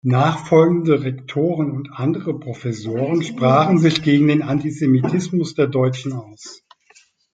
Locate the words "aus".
6.13-6.63